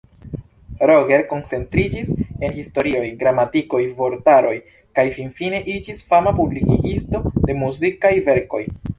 [0.91, 2.07] Roger koncentriĝis
[2.47, 4.53] en historioj, gramatikoj, vortaroj
[4.99, 8.63] kaj finfine iĝis fama publikigisto de muzikaj verkoj.